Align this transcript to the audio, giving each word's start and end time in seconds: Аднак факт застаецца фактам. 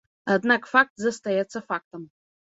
Аднак 0.35 0.63
факт 0.69 1.03
застаецца 1.05 1.61
фактам. 1.67 2.01